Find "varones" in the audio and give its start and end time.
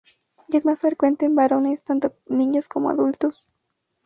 1.35-1.83